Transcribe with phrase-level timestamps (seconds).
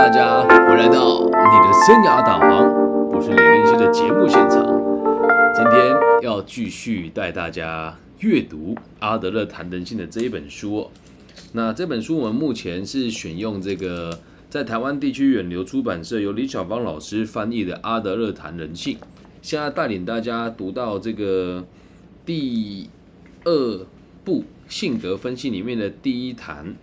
[0.00, 2.66] 大家回来到你的生涯导航，
[3.10, 4.64] 我是李根熙的节目现场。
[5.54, 10.90] 今天要继续带大家阅读阿德勒谈人性的这一本书。
[11.52, 14.18] 那这本书我们目前是选用这个
[14.48, 18.96] 在台湾地区远流出版社由李小芳老师翻译的《阿德勒谈人性》，
[19.42, 21.66] 现在带领大家读到这个
[22.24, 22.88] 第
[23.44, 23.86] 二
[24.24, 26.74] 部性格分析里面的第一谈。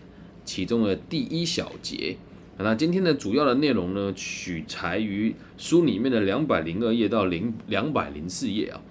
[0.45, 2.15] 其中的第一小节，
[2.59, 8.81] 那今天的主要的内容呢，取材于书里面的两百零二页到零两百零四页啊。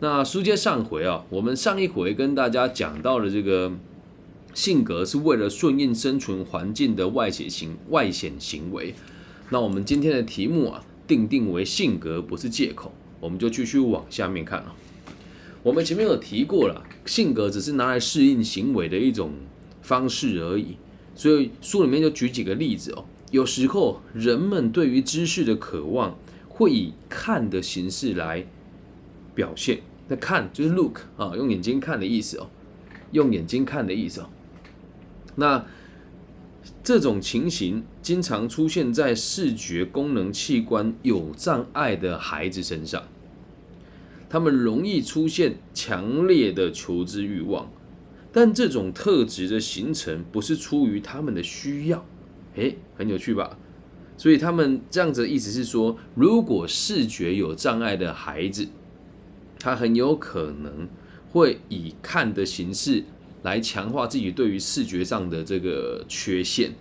[0.00, 3.70] 那书接上回啊，我们上一回跟大家讲到了这个
[4.54, 8.94] 性格是为了顺应生存环境的外显行外显行为。
[9.50, 14.74] 那我们今天的题目啊，定定为性格不是借口，我们就继续往下面看了。
[15.62, 19.32] 我们前面有提过了，性格只是拿来适应行为的一种
[19.82, 20.76] 方式而已。
[21.20, 26.16] 所以书里面就举几个例子哦，有时候人们对于知识的渴望
[26.48, 28.46] 会以看的形式来
[29.34, 29.80] 表现。
[30.08, 32.48] 那看就是 look 啊，用眼睛看的意思哦，
[33.12, 34.30] 用眼睛看的意思哦。
[35.36, 35.66] 那
[36.82, 43.02] 这种情形经常出现在视觉功能器官有障碍的孩子身上，
[44.30, 47.70] 他们容易出现强烈的求知欲望。
[48.32, 52.06] 但这种特质的形成不是出于他们的需要，
[52.54, 53.58] 诶，很有趣吧？
[54.16, 58.68] 所以他们这样子的意思是说，如果视觉有障碍的孩子，
[59.58, 60.88] 他很有可能
[61.30, 63.02] 会以看的形式
[63.42, 66.72] 来强化自己对于视觉上的这个缺陷。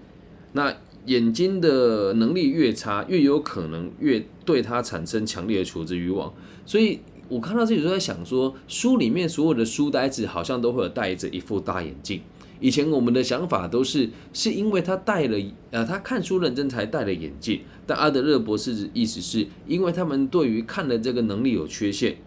[0.53, 6.31] 那眼睛的能力越差，越有可能越对他产生强烈的求知欲望。
[6.65, 6.99] 所以。
[7.29, 12.21] 我看到这里都在想说，书里面所有的书呆子好像都会有戴着一副大眼镜。
[12.59, 15.37] 以前我们的想法都是，是因为他戴了，
[15.71, 17.61] 呃，他看书认真才戴了眼镜。
[17.87, 22.17] 但阿德勒博士的意思是，因为他们对于看的这个能力有缺陷，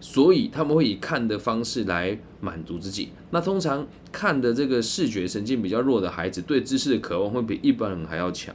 [0.00, 3.10] 所以他们会以看的方式来满足自己。
[3.30, 8.54] 那通常看的这个视觉神经比较弱的孩子，对知识的渴望会比一般人还要强。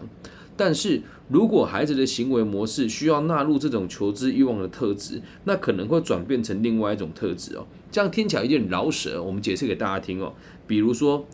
[0.64, 7.66] 但是如果孩子的行为模式需要纳入这种求知欲望的特质，那可能会转变成另外一种特质哦。
[7.90, 10.36] 这样听起来有点饶舌，我们解释给大家听哦。
[10.68, 11.26] 比如说，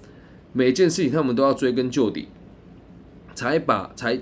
[0.53, 2.29] 每件事情他们都要追根究底，
[3.35, 4.17] 才把才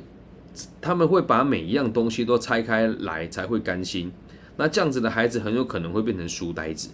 [0.81, 4.11] 他们会把每一样东西都拆开来才会甘心。
[4.57, 6.89] 那这样子的孩子很有可能会变成书呆子。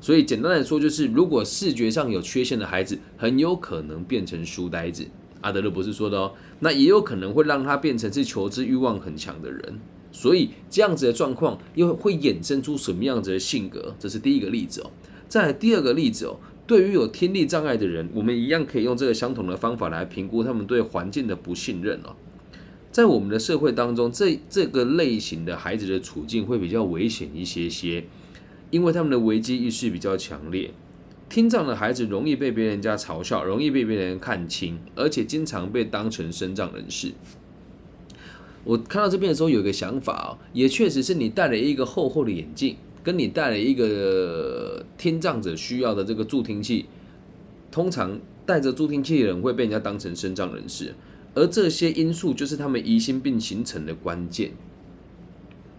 [0.00, 5.06] 所以简单来说，就是如果视觉上有缺陷的孩子，很有可能变成书呆子。
[5.40, 9.80] 阿德勒博士说的哦，那也有可能会让他变成是求知欲望很强的人，
[10.12, 13.94] 所以这样子的状况又会衍生出什么样子的性格？
[13.98, 14.90] 这是第一个例子哦。
[15.28, 22.16] 再第二个例子哦，对于有听力障碍的人，我们一样可以用这个相同的方法来评估他们对环境的不信任哦。
[22.90, 28.04] 在我们的社会当中，这这个类型的孩子的处境会比较危险一些些，
[28.70, 30.74] 因为他们的危机意识比较强烈。
[31.30, 37.12] 听障的孩子容易被别人家嘲笑，容易被别人看轻，而且经常被当成身障人士。
[38.64, 46.86] 我看到这边的时候，有一个想法啊，也确实是你戴了一个厚厚的眼镜，跟你戴了一个听障者需要的这个助听器，
[47.70, 50.92] 通常戴着助听器的人会被人家当成身障人士，
[51.34, 54.50] 而这些因素就是他们疑心病形成的关键。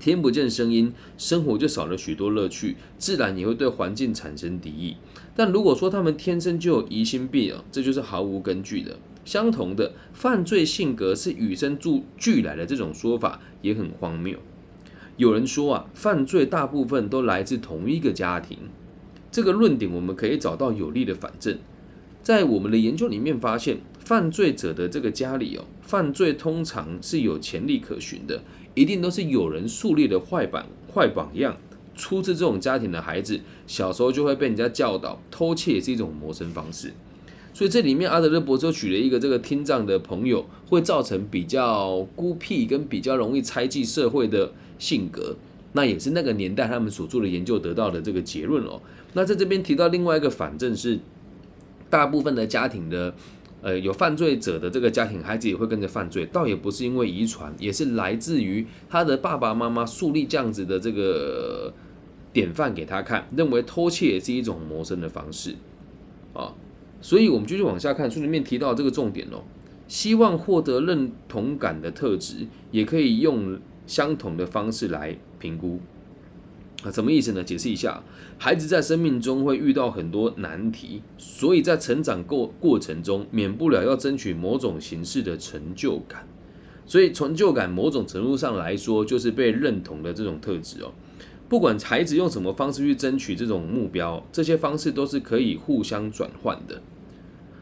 [0.01, 4.97] 听不见声音，生活就少了许多乐趣，自然也会对环境产生敌意。
[5.35, 8.97] 但如果说他们天生就有疑心病啊，这就是毫无根据的。
[9.23, 14.39] 相同的，犯罪性格是与生俱俱来的这种说法也很荒谬。
[15.17, 18.57] 有人说啊，犯罪大部分都来自同一个家庭，
[19.31, 21.59] 这个论点我们可以找到有力的反证。
[22.23, 23.77] 在我们的研究里面发现，
[24.11, 28.43] 犯罪者的这个家里哦，犯罪通常是有潜力可循的。
[28.73, 31.55] 一定都是有人树立的坏榜坏榜样，
[31.95, 36.91] 出自这种家庭的孩子，小时候就会被人家教导，偷窃也是一种谋生方式。
[37.53, 45.37] 所以这里面阿德勒博士举了一个这个听障的朋友，会造成比较孤僻跟比较容易猜忌社会的性格，
[45.71, 48.81] 那也是那个年代他们所做的研究得到的这个结论哦。
[49.13, 50.99] 那在这边提到另外一个反正是，
[51.89, 53.15] 大部分的家庭的。
[53.61, 61.71] 呃，有犯罪者的这个家庭，孩子也会跟着犯罪，倒也不是因为遗传，也是来自于他的爸爸妈妈树立这样子的这个
[62.33, 65.55] 典范给他看，认为偷窃也是一种谋生的方式
[66.33, 66.53] 啊。
[67.01, 69.43] 所以，我们继续往下看，书里面提到这个重点哦，
[69.87, 75.79] 希望获得认同感的特质，也可以用相同的方式来评估。
[76.83, 77.43] 啊，什么意思呢？
[77.43, 78.03] 解释一下，
[78.37, 86.27] 孩子在生命中会遇到很多难题，所以在成长过过程中，免不了要争取某种形式的成就感。
[86.87, 90.91] 所以成就感某种程度上来说，就是被认同的这种特质哦。
[91.47, 96.81] 不管孩子用什么方式去争取这种目标，这些方式都是可以互相转换的。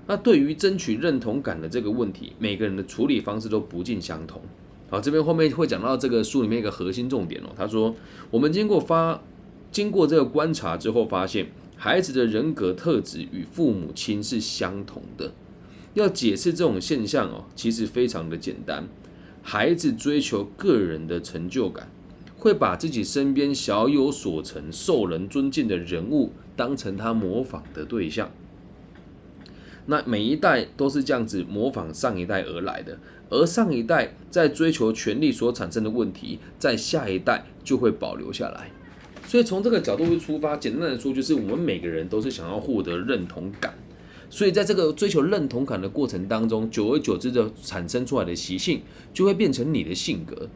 [0.08, 4.42] 那对于争取认同感的这个问题，每个人的处理方式都不尽相同。
[4.90, 7.50] 好，这边后面会讲到这个书里面一个核心重点哦。
[7.56, 7.96] 他说，
[8.32, 9.22] 我们经过发
[9.72, 15.32] 经过这个观察之后，发现孩子的人格特质与父母亲是相同的。
[15.94, 18.88] 要解释这种现象哦，其实非常的简单。
[19.42, 21.90] 孩子追求个人的成就感，
[22.38, 28.32] 会把自己身边小有所成、受人尊敬的人物当成他模仿的对象。
[29.88, 38.72] 那每一代都是这样子模仿上一代而来的，而上一代在追求权力所产生的问题，在下一代就会保留下来。
[39.28, 43.74] 所以从这个角度去出发，简单的说，就是我们每个人都是想要获得认同感。
[44.30, 48.82] 所以在这个追求认同感的过程当中，久而久之的产生出来的习性，
[49.14, 50.50] 就会变成你的性格。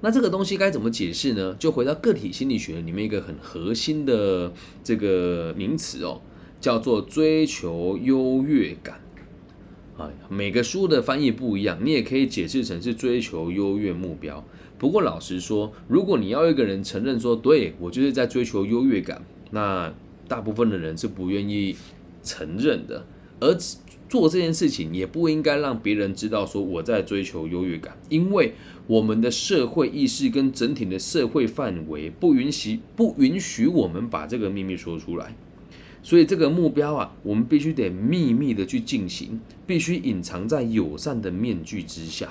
[0.00, 1.54] 那这个东西该怎么解释呢？
[1.58, 4.52] 就回到个体心理学里面一个很核心的
[4.82, 6.20] 这个名词哦。
[6.60, 9.00] 叫做追求优越感，
[9.96, 14.44] 啊，每个书的翻译不一样，你也可以解释成是追求优越目标。
[14.78, 19.92] 不过老实说，如果你要一个人承认说，对我就是在追求优越感，那
[20.26, 21.76] 大部分的人是不愿意
[22.22, 23.06] 承认的。
[23.38, 23.56] 而
[24.08, 28.54] 做这件事情也不应该让别人知道说我在追求优越感，因为
[28.86, 35.36] 我们的社会意识跟整体的社会范围不允许不允许我们把这个秘密说出来。
[36.02, 42.28] 所以这个目标啊，我们必须得秘密的去进行，必须隐藏在友善的面具之下。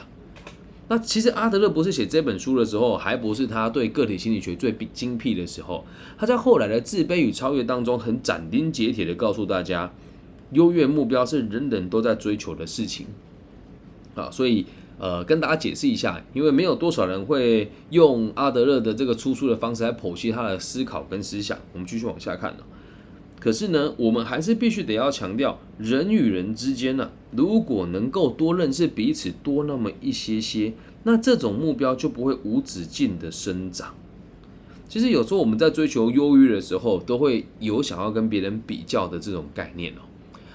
[0.90, 5.86] 那其实阿德勒博士写这本书的时候，还不是他对个体心理学最精辟的时候。
[6.18, 9.94] 他在后来的自卑与超越当中，很斩钉截铁的告诉大家，
[10.52, 13.06] 优越目标是人人都在追求的事情。
[14.16, 14.66] 啊，所以
[15.00, 21.58] 呃，跟大家解释一下，因为没有多少人会用阿德勒的这个出书的方式来剖析他的思考跟思想。
[21.72, 22.64] 我们继续往下看呢。
[23.42, 30.74] 可是呢，我们还是必须得要强调，人与人之间呢，如果能够多认识彼此多那么一些些，
[31.06, 33.96] 那这种目标就不会无止境的生长。
[34.88, 40.02] 其实有时候我们在追求优越的时候，都会有想要跟别人比较的这种概念哦。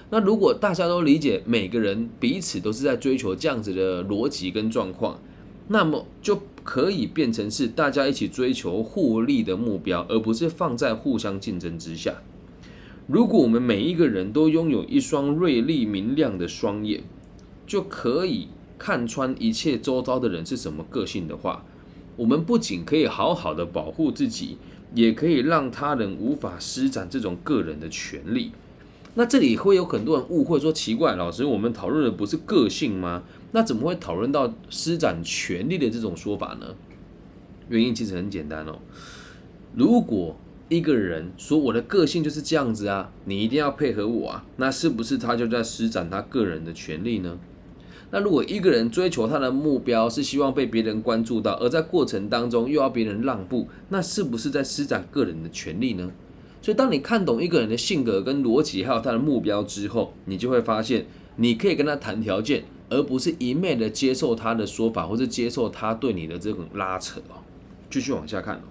[0.09, 5.19] 那如果大家都理解每个人彼此都是在追求这样子的逻辑跟状况，
[5.67, 12.21] 那么就可以变成是大家一起追求互利的目标，而不是放在互相竞争之下。
[13.07, 17.03] 如果我们每一个人都拥有一双锐利明亮的双眼，
[17.65, 21.63] 就可以看穿一切周遭的人是什么个性的话，
[22.17, 24.57] 我们不仅可以好好的保护自己，
[24.93, 28.51] 也可以让他人无法施展这种个人的权利。
[29.15, 33.23] 那这里会有很多人误会说，奇怪，老师，我们讨论的不是个性吗？
[33.53, 36.75] 那怎么会讨论到施展权利的这种说法呢？
[37.69, 38.79] 原因其实很简单哦，
[39.73, 40.35] 如果
[40.69, 47.37] 一个人说我的个性就是这样子啊，你一定要配合我啊，那是不是他就在施展他个人的权利呢？
[48.11, 56.11] 那如果一个人追求他的目标是希望被别人关注到，而在过程当中又要别人让步，那是不是在施展个人的权利呢？
[56.61, 61.05] 所以，当你看懂一个人的性格跟逻辑，还有他的目标之后，你就会发现，
[61.37, 67.39] 你可以跟他谈条件，而不是一昧的接受他的说法，或是接受他对你的这种拉扯哦。
[67.89, 68.61] 继续往下看。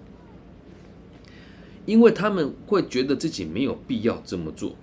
[1.87, 4.75] 因为他们会觉得自己没有必要这么做。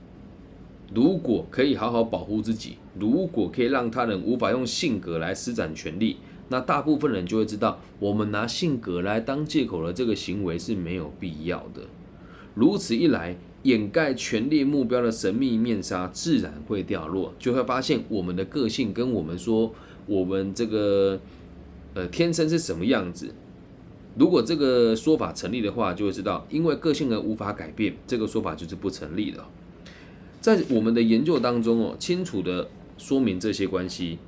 [0.92, 6.16] 如果可以好好保护自己，如果可以让他人无法用性格来施展权力，
[6.48, 11.82] 那大部分人就会知道，我们拿性格来当借口的这个行为是没有必要的。
[12.54, 19.72] 如此一来，掩盖权力目标的神秘面纱自然会掉落，就会发现我们的个性跟我们说
[20.06, 21.20] 我们这个
[21.94, 23.34] 呃天生是什么样子。
[24.16, 29.44] 如果这个说法成立的话，就会知道，因为个性而无法改变，这个说法就是不成立的。
[30.40, 34.18] 在我们的研究当中哦，清楚的说明这些关系，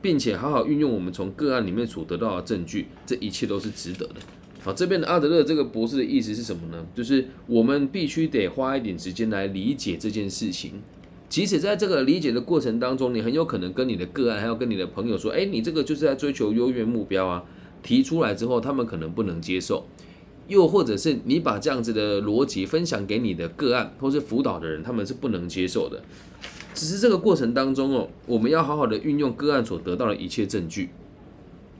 [0.00, 4.14] 并且好好运用我们从个案里面所得到的证据，这一切都是值得的。
[4.62, 6.86] 好，这边的阿德勒这个博士的意思是什么呢？
[6.94, 10.74] 就是我们必须得花一点时间来理解这件事情，
[11.28, 17.44] 即使在这个理解的过程当中，你很有可能跟你的个案，还要跟你的朋友说，哎，你这个就是在追求优越目标啊。
[17.86, 19.86] 提出来之后，他们可能不能接受，
[20.48, 26.02] 又或者是你把这样子的逻辑分享给你的个案或是辅导的人，他们是不能接受的。
[26.74, 30.90] 只是这个过程当中哦，我们要好好的运用个案所得到的一切证据。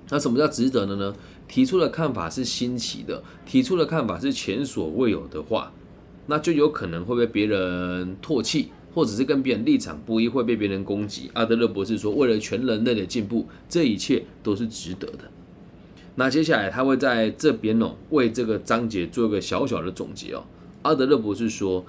[0.09, 1.13] 那什么叫值得的呢？
[1.49, 5.73] 提出的看法是新奇的，提出的看法是前所未有的话，
[6.27, 11.31] 那就有可能会被别人唾弃，或者是跟别人立场不一会被别人攻击。
[11.35, 15.31] 阿德勒博士说，为了全人类的进步，这一切都是值得的。
[16.19, 20.45] 那接下来他会在这边哦，为这个章节做一个小小的总结哦。
[20.83, 21.85] 阿德勒博士说，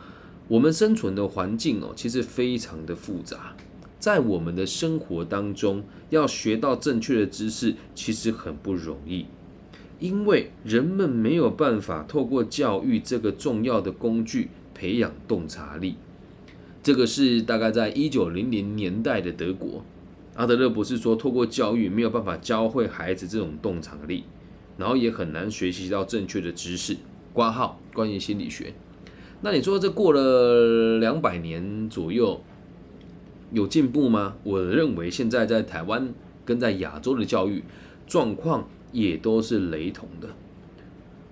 [0.49, 3.55] 我们生存的环境哦，其实非常的复杂，
[3.99, 9.27] 在我们的生活当中，要学到正确的知识，其实很不容易，
[9.99, 15.95] 因为人们没有办法透过教育这个重要的工具培养洞察力。
[16.83, 19.85] 这个是大概在一九零零年代的德国。
[20.37, 24.23] 阿德勒博士说，透过教育没有办法教会孩子这种洞察力，
[24.77, 26.95] 然后也很难学习到正确的知识。
[27.33, 28.73] 挂号关于心理学，
[29.41, 32.39] 那你说这过了两百年左右
[33.51, 34.35] 有进步吗？
[34.43, 36.13] 我认为现在在台湾
[36.45, 37.63] 跟在亚洲的教育
[38.05, 40.29] 状况也都是雷同的。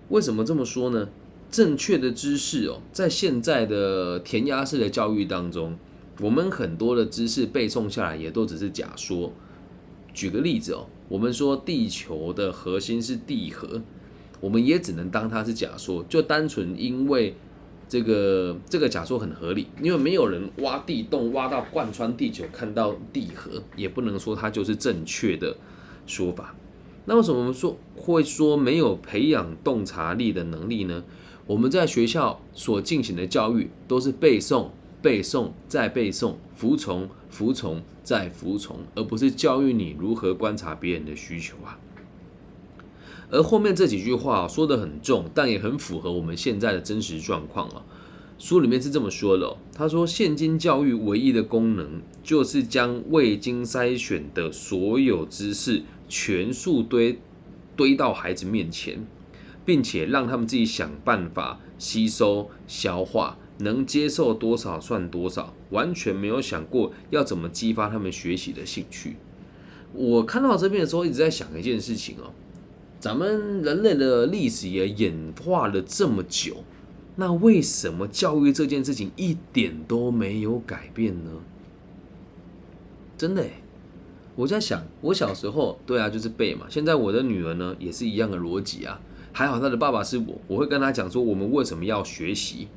[0.10, 1.10] 为什么这么说呢？
[1.52, 5.78] 正确的知识哦，在现在的填鸭式的教育当中。
[6.22, 9.32] 我们很多的知识背诵下来也都只是假说。
[10.14, 13.82] 举个例子哦，我们说地球的核心是地核，
[14.40, 17.36] 我们也只能当它是假说，就单纯因为
[17.90, 25.58] 这个这个假说很合理，因为没有人挖地洞挖到贯穿地球看到地核，也不能说它就是正确的
[26.08, 26.56] 说法。
[27.04, 31.04] 那为什么我们说会说没有培养洞察力的能力呢？
[31.46, 34.70] 我们在学校所进行的教育都是背诵。
[35.06, 41.78] 背诵再背诵，服从服从再服从，而不是教育你如何观察别人的需求啊。
[43.30, 47.84] 而后面这几句话说的很重，但也很符合我们现在的真实状况啊。
[48.40, 57.20] 书里面是这么说的：他说，现今教育唯一的功能，就是将未经筛选的所有知识全数堆
[57.76, 59.06] 堆到孩子面前，
[59.64, 63.38] 并且让他们自己想办法吸收消化。
[63.60, 69.16] 能接受多少算多少，完全没有想过要怎么激发他们学习的兴趣。
[69.94, 72.34] 我看到这边的时候，一直在想一件事情哦，
[73.00, 76.64] 咱们人类的历史也演化了这么久，
[77.16, 81.32] 那为什么教育这件事情一点都没有改变呢？
[83.18, 83.46] 真的，
[84.36, 86.66] 我在想，我小时候对啊，就是背嘛。
[86.70, 89.00] 现在我的女儿呢，也是一样的逻辑啊。
[89.32, 92.68] 还好她的爸爸是我，我会跟她讲说，我们为什么要学习。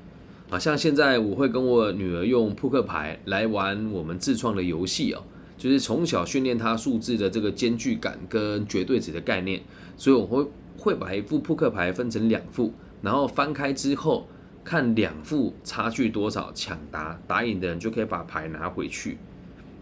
[0.50, 5.22] 啊，像现在我会跟我女儿用扑克牌来玩我们自创的游戏哦，
[5.58, 9.60] 就是从小训练她数字的这个间距感跟绝对值的概念，
[9.96, 10.46] 所以我会
[10.78, 14.26] 会把一副扑克牌分成两副，然后翻开之后
[14.64, 19.18] 看两副差距多少，抢答打赢的人就可以把牌拿回去。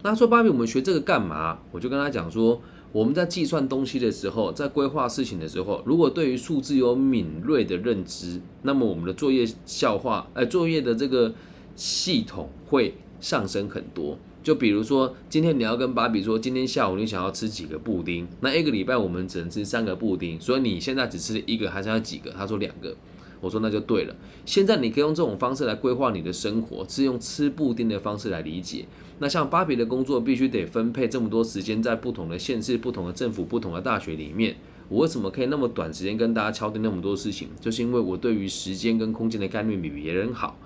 [0.03, 1.59] 那说芭比，我们学这个干嘛？
[1.71, 2.61] 我就跟他讲说。
[2.91, 11.33] 我们在计算东西的时候，在规划事情的时候，如果对于数字有敏锐的认知，那么我们的作业效化，呃，作业的这个
[11.75, 14.17] 系统会上升很多。
[14.41, 22.31] 就比如说，今天你要跟芭比说，今天下午你想要吃几个布丁，那一个礼拜我们只能吃三个布丁，所以你现在只吃一个，还是要几个？
[22.31, 22.95] 他说两个。
[23.41, 24.15] 我说那就对了。
[24.45, 28.85] 现在你可以用这种方式来规划你的生活，是用吃布丁的方式来理解。
[29.19, 34.55] 那像芭比的工作必须得分配这么多时间在不同的县市、不同的政府、不同的大学里面，
[34.89, 37.49] 我为什么可以那么短时间跟大家敲定那么多事情？
[37.59, 40.59] 就是因为我对于时间跟空间的概念比别人好，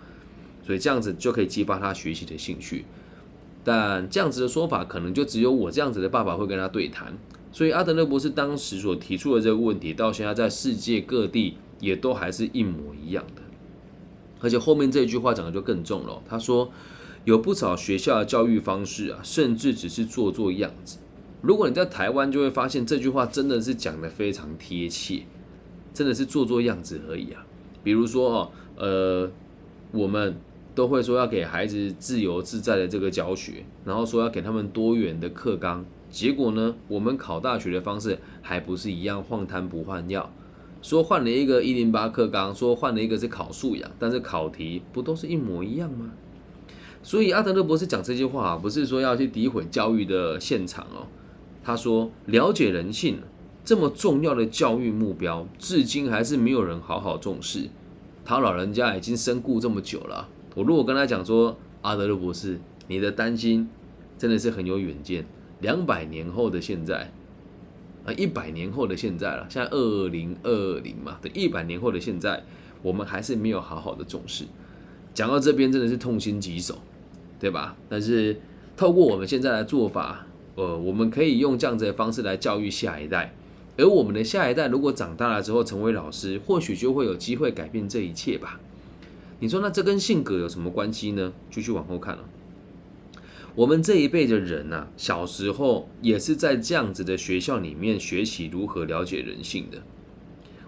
[0.65, 2.85] 所以这样子就可以激发他学习的兴趣。
[3.63, 7.17] 但这样子的说法，可能就只有我这样子的爸爸会跟他对谈。
[7.53, 13.41] 所以阿德勒博士当时所提出的这个问题，到现在在世界各地也都还是一模一样的。
[14.39, 16.71] 而且后面这句话讲的就更重了，他说。
[17.23, 20.97] 有不少学校的教育方式啊，甚至只是做做样子。
[21.43, 25.21] 如果你在台湾，就会发现这句话真的是讲的非常贴切，
[25.93, 27.45] 真的是做做样子而已啊。
[27.83, 29.31] 比如说哦，呃，
[29.91, 30.35] 我们
[30.73, 35.85] 都会说要给孩子自由自在的这个教学，然后说要给他们多元的课纲。
[36.09, 40.33] 结果呢，我们考大学的方式还不是一样换汤不换药，
[40.81, 46.11] 说换了一个一零八课纲，说换了一个是考素养，但是考题不都是一模一样吗？
[47.03, 51.07] 所以阿德勒博士讲这句话，不是说要去诋毁教育的现场哦。
[51.63, 53.19] 他说，了解人性
[53.63, 57.69] 这么重要的教育目标，至今还是没有人好好重视。
[58.25, 63.69] 他老人家已经身故这么久了，我如果跟他讲说，阿德勒博士，你的担心
[64.17, 65.25] 真的是很有远见。
[65.59, 67.11] 两百年后的现在，
[68.05, 72.43] 啊，一百年后的现在了，现在二零二零嘛，对一百年后的现在，
[72.81, 74.45] 我们还是没有好好的重视。
[75.13, 76.77] 讲到这边，真的是痛心疾首。
[77.41, 77.75] 对吧？
[77.89, 78.39] 但是
[78.77, 83.33] 透过我们现在的做法，呃，我们可以用这样子的方式来教育下一代。
[83.79, 88.59] 而我们的下一代如果长大了之后成为老师，或许就会有机会改变这一切吧。
[89.39, 91.33] 你说那这跟性格有什么关系呢？
[91.49, 92.23] 继续往后看了。
[93.55, 99.81] 我们这一辈的人呐，小时候也是在这样子的学校里面学习如何了解人性的。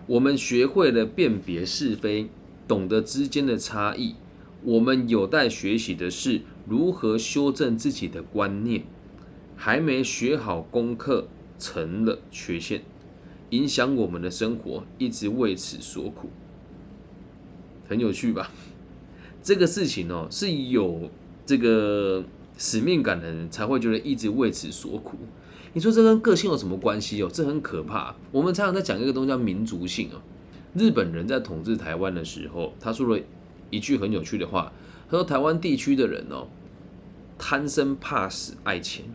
[0.06, 2.28] 我们学会了辨别是非，
[2.68, 4.16] 懂得之间的差异。
[4.64, 8.84] 我们有待学习的是如何修正自己的观念。
[9.56, 12.82] 还没学好功课，成了缺陷，
[13.52, 16.30] 影响我们的生活，一直为此所苦。
[17.88, 18.52] 很有趣吧？
[19.42, 21.10] 这个事情哦，是有
[21.46, 22.26] 这个
[22.58, 25.18] 使命感的人才会觉得一直为此所苦。
[25.74, 27.30] 你说这跟个性有什么关系哦？
[27.32, 28.16] 这很可怕。
[28.32, 30.22] 我们常常在讲一个东西叫民族性哦。
[30.76, 33.24] 日本人在统治台湾的时候，他说了
[33.70, 34.72] 一句很有趣的话，
[35.10, 36.48] 他说台湾地区的人哦，
[37.38, 39.06] 贪生怕死爱钱。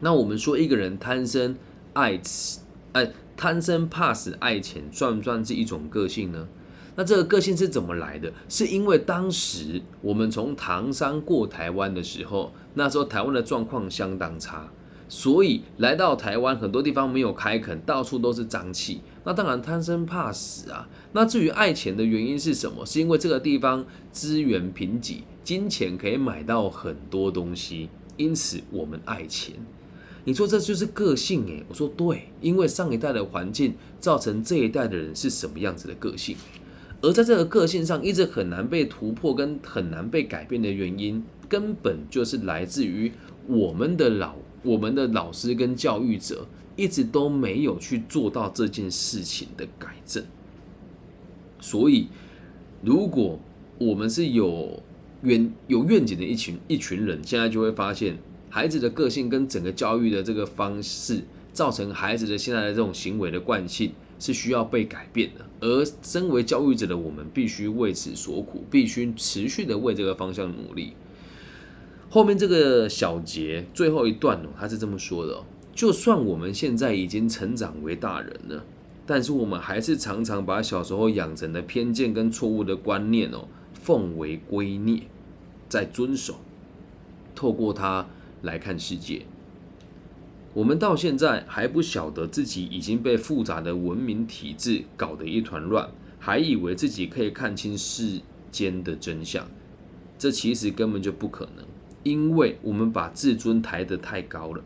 [0.00, 1.56] 那我们说一个人贪生
[1.92, 2.60] 爱死，
[2.92, 6.48] 哎，贪生怕死爱钱，算不算是一种个性呢？
[6.96, 8.32] 那这个个性是怎么来的？
[8.48, 14.68] 是因为当时我们从唐山过台湾的时候，那时候台湾的状况相当差。
[15.06, 19.02] 所以来到台湾，很多地方没有开垦，到处都是脏气。
[19.24, 20.88] 那当然贪生怕死啊。
[21.12, 22.84] 那至于爱钱的原因是什么？
[22.86, 29.54] 是因为这个地方资源贫瘠，金钱可以买到很多东西，因此我们爱钱。
[30.24, 36.34] 你说这就是个性诶，我说对，因为上一代的环境造成这一代的人是什么样子的个性，
[37.04, 43.12] 而在这个个性上一直很难被突破跟很难被改变的原因，根本就是来自于
[43.46, 44.34] 我们的老。
[44.62, 50.24] 我们的老师跟教育者一直都没有去做到这件事情的改正，
[51.60, 52.08] 所以
[52.82, 53.38] 如果
[53.76, 54.82] 我们是有
[55.20, 58.16] 愿有愿景的一群一群人，现在就会发现
[58.48, 65.44] 孩子的个性跟整个教育的这个方式，造成孩子的现在的这种行为的惯性是需要被改变的。
[65.60, 70.92] 而身为教育者的我们，必须为此所苦，必须持续的为这个方向努力。
[72.10, 75.44] 后面这个小节最后一段哦，他是这么说的哦：
[75.74, 78.64] 就算我们现在已经成长为大人了，
[79.04, 85.02] 但是我们还是常常把小时候养成的偏见跟错误的观念哦，奉为圭臬，
[85.68, 86.36] 在遵守，
[87.34, 88.06] 透过它
[88.42, 89.22] 来看世界。
[90.54, 95.90] 我们到现在还不晓得自己已经被复杂的文明体制搞得一团乱，
[96.20, 98.20] 还以为自己可以看清世
[98.52, 99.48] 间的真相，
[100.16, 101.64] 这其实根本就不可能。
[102.04, 104.62] 因为我们把自尊抬得太高了，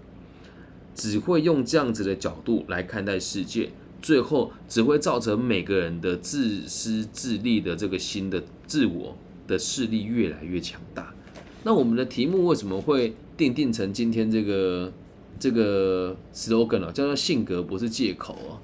[0.95, 3.71] 只会用这样子的角度来看待世界，
[4.03, 11.15] 最后只会造成每个人的自私自利的这个新的自我的势力越来越强大。
[11.63, 14.93] 那我们的题目为什么会定定成今天这个
[15.39, 16.93] 这个 slogan 啊？
[16.93, 18.59] 叫做性格不是借口哦。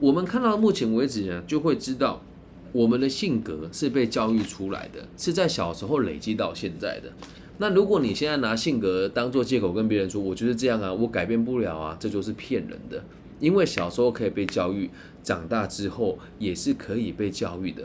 [0.00, 2.20] 我们看到目前为止呢，就会知道
[2.72, 7.12] 我们的性格是被教育出来的，是在小时候累积到现在的。
[7.58, 13.04] 那如果你现在拿性格当做借口跟别人说，我就是这样啊，我改变不了啊，这就是骗人的。
[13.38, 14.90] 因为小时候可以被教育，
[15.22, 17.84] 长大之后也是可以被教育的，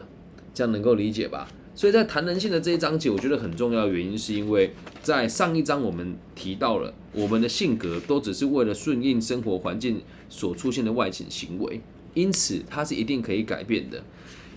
[0.54, 1.48] 这样能够理解吧？
[1.80, 11.80] 所以在谈人性的这一章节，我觉得很重要的原因，是因为在上一章我们提到了，我们的性格都只是为了顺应生活环境所出现的外显行为，
[12.16, 14.04] 因此它是一定可以改变的，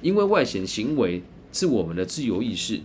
[0.01, 2.81] 因为外显行为是我们的自由意识。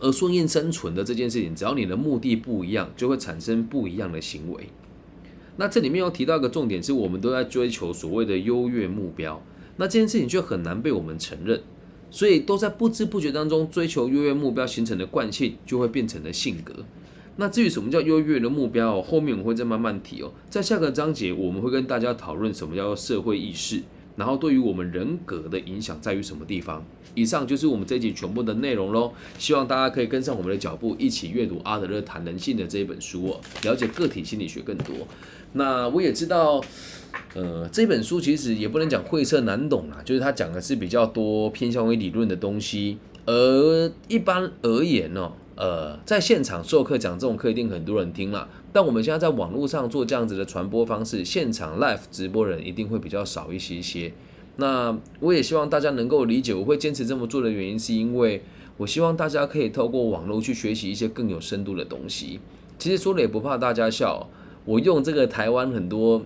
[0.00, 4.70] 而顺应生存的这件事情，只要你的目的不一样，就会产生不一样的行为。
[5.58, 9.44] 那这里面又提到一个重点，是我们都在追求所谓的优越目标，
[9.76, 11.62] 那这件事情就很难被我们承认，
[12.16, 16.72] 所以都在不知不觉当中追求优越目标形成的惯性，就会变成了性格。
[17.36, 20.32] 那至于什么叫优越的目标，后面我会再慢慢提哦。
[20.48, 23.82] 在下个章节，我们会跟大家讨论什么叫做社会意识。
[24.16, 26.84] 然后对于我们人格的影响在于什么地方？
[27.14, 29.12] 以上就是我们这集全部的内容喽。
[29.38, 34.94] 希望大家可以跟上我们的脚步，一起阅读阿德勒谈人性的这一本书哦，了解个体心理学更多。
[35.52, 36.62] 那我也知道，
[37.34, 42.98] 呃，这本书其实也不能讲晦涩难懂啦，就是它讲的是比较多偏向于理论的东西。
[43.24, 48.48] 而一般而言呢，呃，在现场授课讲这种课一定很多人听了。
[48.72, 54.12] 但我们现在在网络上做这样子的传播方式，现场 live 直播人一定会比较少一些些。
[54.56, 58.42] 那我也希望大家能够理解，我会坚持这么做的原因，是因为
[58.76, 62.38] 我希望大家可以透过网络去学习一些更有深度的东西。
[62.78, 64.28] 其实说了也不怕大家笑，
[64.66, 66.22] 我用这个台湾很多。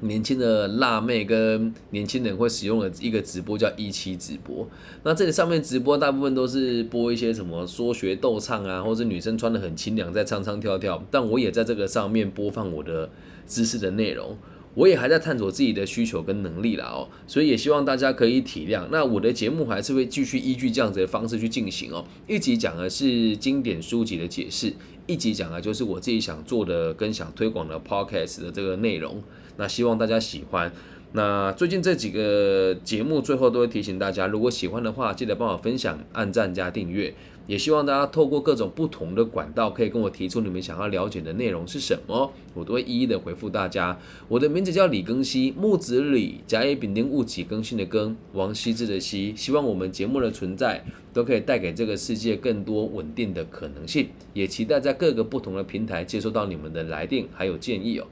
[0.00, 4.68] 年轻的辣妹跟年轻人会使用的一个直播叫一期直播，
[5.02, 13.10] 那这里上面直播大部分都是播一些什么说学逗唱啊，或者女生穿的很清凉在唱唱跳跳，但我也在这个上面播放我的
[13.46, 14.36] 知识的内容。
[14.74, 18.86] 我也还在探索自己的需求跟能力啦哦，所以也希望大家可以体谅。
[18.90, 22.04] 那我的节目还是会继续依据这样子的方式去进行哦。
[22.28, 24.72] 一集讲的是经典书籍的解释，
[25.06, 29.22] 一集讲的就是我自己想做的跟想推广的 podcast 的这个内容。
[29.56, 30.72] 那希望大家喜欢。
[31.12, 37.12] 那最近这几个节目最后都会提醒大家，如果喜欢的话，记得帮我分享、按赞加订阅。
[37.50, 43.98] 也希望大家透过各种不同的管道，可以跟我提出你们想要了解的内容是什么，我都会一一的回复大家。
[44.28, 49.34] 我的名字叫李更新，木子李，甲乙丙丁戊己更新的更，王羲之的羲。
[49.34, 54.06] 希望我们节目的存在，都可以带给这个世界更多稳定的可能性。
[54.32, 58.06] 也期待在各个不同的平台接收到你们的来电还有建议哦。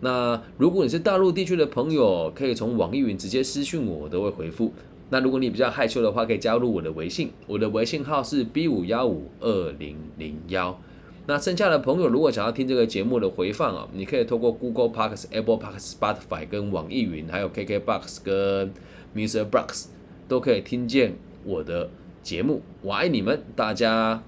[0.00, 4.74] 那如果你是大陆地区的朋友，可以从网易云直接私信我，我都会回复。
[5.12, 10.80] 那如果你比较害羞的话，可以加入我的微信，我的微信号是 B 五幺五二零零幺。
[11.26, 18.72] 那剩下的朋友如果想要听这个节目的回放啊，你可以透过 Google Parks、Apple Parks、Spotify 跟网易云，还有 KK Box 跟
[19.14, 19.44] Mr.
[19.44, 19.88] Box
[20.26, 21.90] 都可以听见我的
[22.22, 22.62] 节目。
[22.80, 24.22] 我爱你们，大家，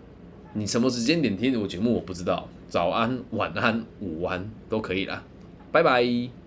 [0.52, 5.24] 你什么时间点听我节目我不知道，早安、晚安、午安都可以啦。
[5.72, 6.43] 拜拜。